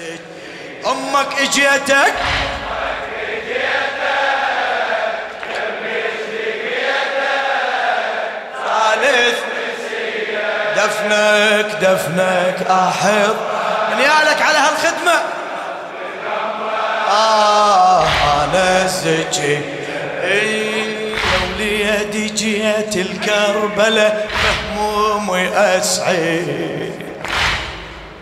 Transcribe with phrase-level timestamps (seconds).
[0.00, 0.18] الزج
[0.86, 2.14] أمك إجيتك.
[10.76, 13.36] دفنك دفنك أحض.
[13.92, 15.22] من يالك على هالخدمة؟
[17.10, 18.04] آه
[18.44, 19.60] أنا الزكي
[20.24, 21.14] إيه
[21.54, 27.07] وليدي جيت الكربلة مهموم وأسعد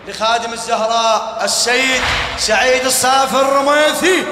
[0.07, 2.01] لخادم الزهراء السيد
[2.37, 4.23] سعيد الصافي الرميثي.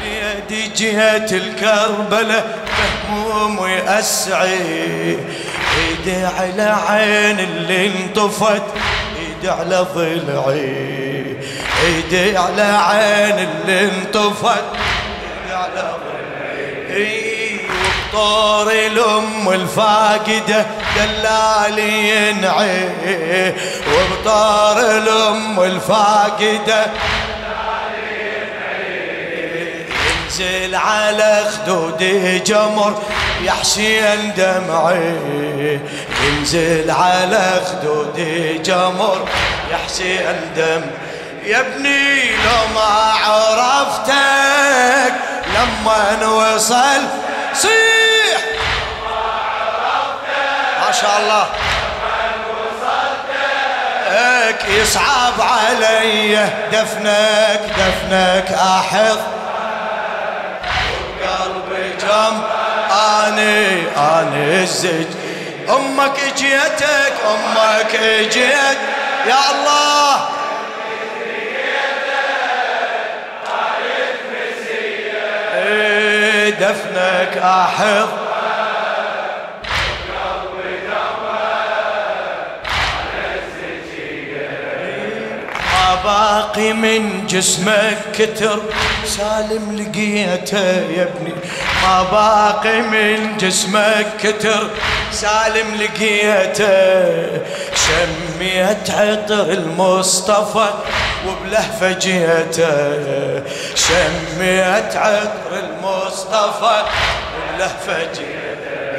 [0.00, 2.44] وليدي جهة الكربلة
[3.08, 5.18] مهموم وأسعد
[5.78, 8.62] إيدي على عين اللي انطفت
[9.18, 11.36] إيدي على ضلعي.
[11.84, 14.64] إيدي على عين اللي انطفت
[15.44, 15.94] ايدي على
[16.88, 17.60] ضلعي
[18.12, 20.66] وبطور الأم الفاقدة
[20.96, 22.88] دلالي ينعي
[23.88, 26.86] وبطور الأم الفاقدة
[30.24, 33.02] ينزل على خدودي جمر
[33.42, 35.78] يا حسين دمعي
[36.24, 39.28] ينزل على خدودي جمر
[39.70, 40.82] يا حسين دم
[41.44, 45.14] يا ابني لو ما عرفتك
[45.54, 47.02] لما نوصل
[47.54, 48.01] صيح
[50.92, 51.46] شاء الله.
[54.10, 56.48] هيك يصعب علي.
[56.72, 59.18] دفنك دفنك آحظ.
[61.22, 62.42] قلبي جم.
[62.92, 65.06] آني آني الزج.
[65.68, 68.78] أمك اجيتك أمك اجيت
[69.26, 70.28] يا الله.
[75.54, 78.21] إيه، دفنك آحظ.
[86.04, 88.60] باقي من جسمك كتر.
[89.06, 91.34] سالم لقيته يا ابني.
[91.82, 94.66] ما باقي من جسمك كتر.
[95.12, 97.42] سالم لقيته.
[97.74, 100.68] شميت عطر المصطفى
[101.26, 103.42] وبلهفة جيته.
[103.74, 106.82] شميت عطر المصطفى
[107.34, 108.51] وبلهفة جيته.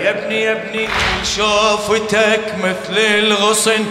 [0.04, 0.88] يا ابني يا ابني
[1.36, 3.86] شوفتك مثل الغصن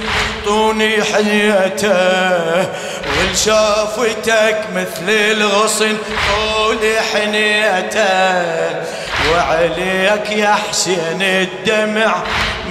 [0.45, 2.69] طوني حيته
[3.19, 5.97] والشوفتك مثل الغصن
[6.33, 8.72] طولي حنيته؟
[9.33, 12.15] وعليك يا حسين الدمع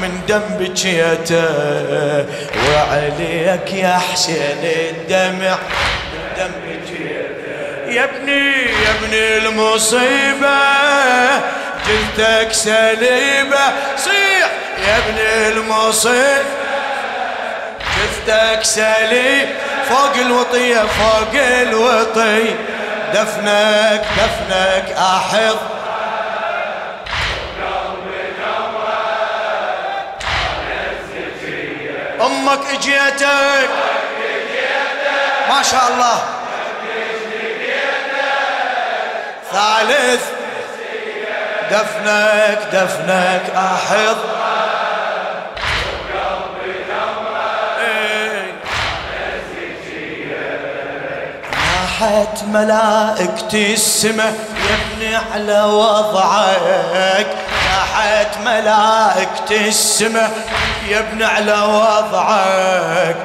[0.01, 2.25] من دم بجيته
[2.69, 5.57] وعليك يا حسين الدمع
[6.13, 10.57] من دم بجيته يا ابني يا ابني المصيبة
[11.91, 14.49] جلدك سليبة صيح
[14.87, 15.17] يا ابن
[15.57, 16.45] المصيب
[17.97, 19.55] جلدك سليم
[19.89, 22.55] فوق الوطية فوق الوطي
[23.13, 25.57] دفنك دفنك أحض.
[32.21, 33.69] أمك إجيتك.
[35.49, 36.23] ما شاء الله.
[39.51, 40.40] ثالث
[41.71, 44.17] دفنك دفنك أحض.
[52.01, 54.33] ناحت ملائكة السماء
[54.69, 57.27] يا ابني على وضعك.
[57.69, 60.31] ناحت ملائكة السماء
[60.99, 63.15] ابن على وضعك.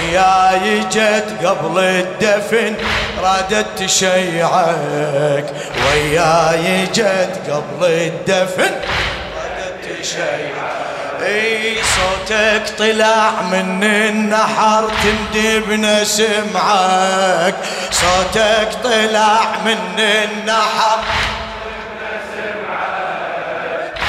[0.00, 2.74] وياي جت قبل الدفن
[3.22, 5.44] رادت تشيعك
[5.86, 8.70] وياي جت قبل الدفن
[9.36, 10.80] رادت تشيعك
[11.26, 17.54] إي صوتك طلع من النحر تندب نسمعك
[17.90, 20.98] صوتك طلع من النحر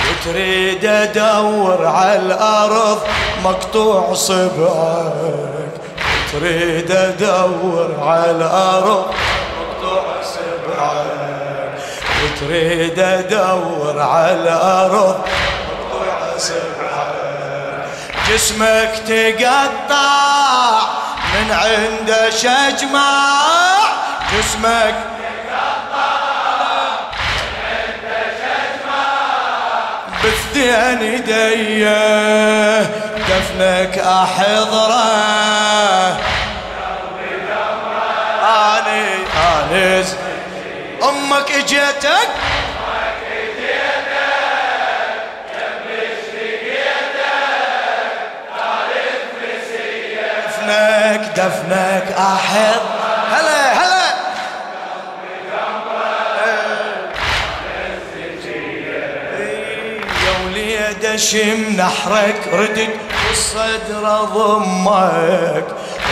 [0.10, 3.02] وتريد أدور على الأرض
[3.44, 5.61] مقطوع صبعك.
[6.32, 9.14] تريد أدور على الأرض
[9.60, 11.06] مقطوع صبعك
[12.24, 15.26] وتريد أدور على الأرض
[15.72, 17.86] مقطوع صبعك
[18.30, 20.80] جسمك تقطع
[21.34, 23.52] من عند شجمع.
[24.38, 24.96] جسمك
[30.24, 31.86] بثدين ايدي
[33.32, 35.08] دفنك أحضرة.
[38.44, 39.08] آني
[39.72, 40.16] انس
[41.04, 42.30] أمك إجيتك؟
[50.46, 52.82] دفنك دفنك أحض.
[53.32, 54.12] هلا هلا.
[60.26, 65.64] يا وليد اشم نحرك ردد والصدر ضمك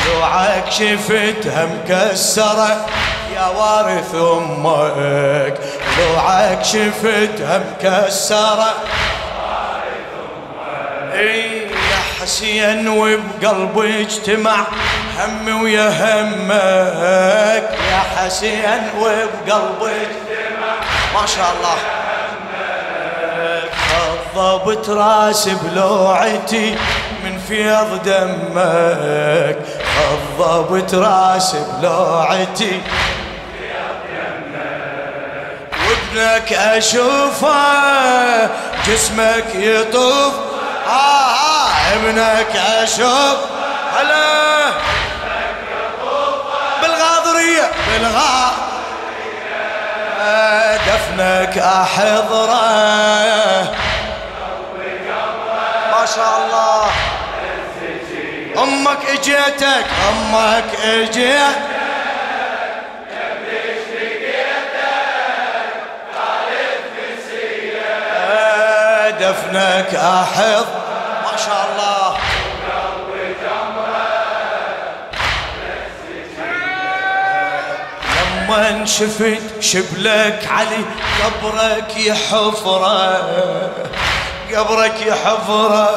[0.05, 2.85] ضلوعك شفتها مكسرة
[3.35, 5.59] يا وارث أمك
[5.97, 8.73] ضلوعك شفتها مكسرة
[11.13, 14.57] إي يا حسين وبقلبي اجتمع
[15.19, 17.69] همي ويا همك.
[17.91, 20.73] يا حسين وبقلبي اجتمع
[21.13, 21.77] ما شاء الله.
[24.35, 26.75] خضبت راس بلوعتي.
[27.49, 29.57] من فيض دمك
[30.37, 32.81] خضبت راس بلوعتي
[35.87, 38.49] وابنك أشوفه
[38.87, 40.33] جسمك يطوف.
[40.87, 43.37] آه آه ابنك أشوف.
[43.97, 44.71] هلا.
[46.81, 47.71] بالغاضرية.
[47.87, 48.69] بالغاضرية.
[50.87, 52.59] دفنك أحضره.
[55.91, 56.68] ما شاء الله.
[58.89, 59.85] أمك إجيتك.
[60.09, 61.57] أمك إجيت.
[69.19, 70.65] دفنك أحض.
[71.23, 72.17] ما شاء الله.
[78.47, 80.85] لما شفت شبلك علي
[81.23, 83.29] قبرك يحفرة.
[84.55, 85.89] قبرك يحفرة.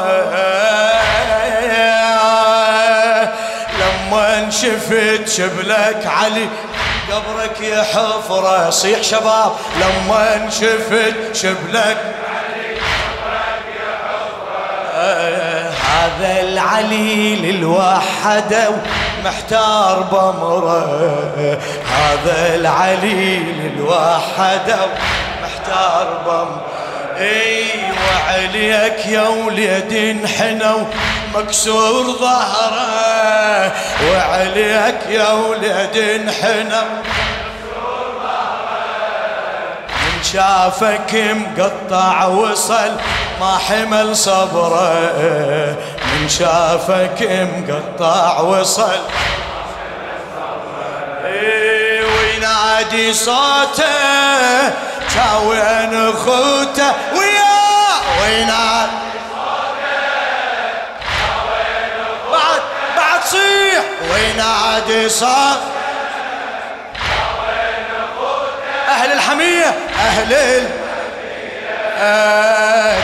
[4.62, 6.48] شفت شبلك علي
[7.12, 11.96] قبرك يحفره صيح شباب لما شفت شبلك
[15.92, 18.70] هذا العلي للوحدة
[19.24, 21.18] محتار بمرة.
[21.92, 24.78] هذا العلي للوحدة
[25.42, 26.71] محتار بمرة.
[27.22, 27.64] اي
[28.08, 30.84] وعليك يا وليد انحنوا
[31.34, 33.72] مكسور ظهره.
[34.10, 36.88] وعليك يا وليد انحنوا
[40.02, 42.92] من شافك مقطع وصل
[43.40, 45.76] ما حمل صبره.
[46.12, 49.00] من شافك مقطع وصل
[51.24, 53.82] اي وينادي صوته
[55.14, 56.92] كاوين اخوته
[58.32, 58.90] وينادي
[62.32, 62.60] بعد
[62.96, 63.84] بعد صيح.
[64.12, 65.60] وينادي صوت
[68.88, 69.74] أهل الحمية.
[69.98, 70.68] أهل ال...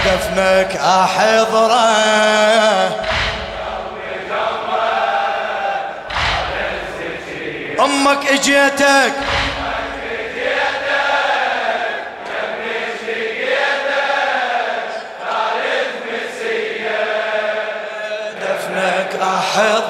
[0.06, 1.88] دفنك احضره
[7.81, 9.12] أمك إجيتك.
[19.58, 19.82] احض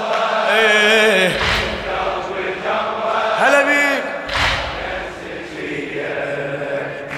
[0.52, 1.30] إيه.
[3.38, 4.02] هلا بيك.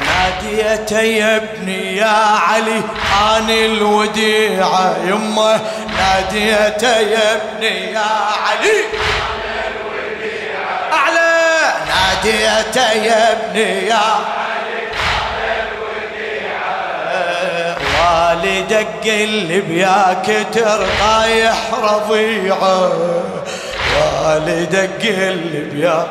[0.07, 2.17] ناديته يا ابني يا
[2.51, 2.83] علي
[3.23, 4.97] عن الوديعة.
[5.07, 5.61] يمه
[5.99, 8.01] ناديته يا ابني يا
[8.49, 8.85] علي.
[10.93, 11.73] أعلى.
[11.89, 14.40] ناديته يا ابني يا
[18.41, 22.93] والدك قلب يا كتر طايح رضيعه
[24.25, 26.07] والدك قلب يا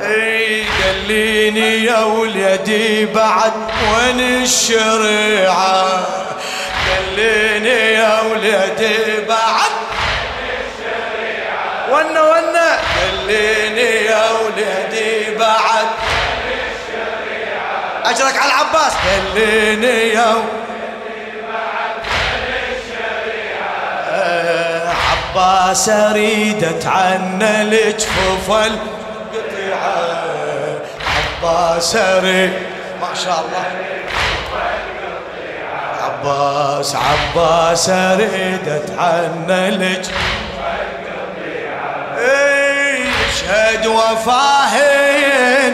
[0.00, 3.52] اي دليني يا ولدي بعد
[3.94, 6.00] وين الشريعة؟
[6.86, 9.70] دليني يا ولدي بعد
[11.92, 14.99] ونا ونا دليني يا ولدي
[18.10, 18.92] أجرك على العباس.
[19.34, 20.34] دليني يا
[24.12, 30.12] آه، عباس اريد اتعنى لجفوف القطيعه
[31.42, 32.52] عباس أريد.
[33.00, 33.64] ما شاء الله.
[36.02, 40.14] عباس عباس اريد اتعنى لجفوف
[42.18, 45.69] اي يشهد وفاهين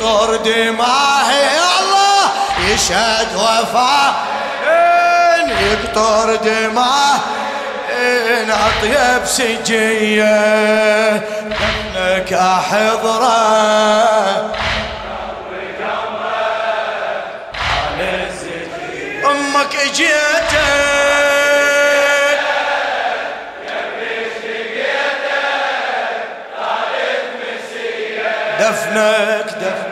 [0.00, 2.30] يطر دماهي الله
[2.68, 4.14] يشهد وفاء.
[5.60, 7.18] يقطر دماه
[8.40, 11.16] إن أطيب سجية.
[11.96, 13.40] لك أحضره
[19.30, 20.50] أمك إجيت
[28.60, 29.89] دفنك دفنك.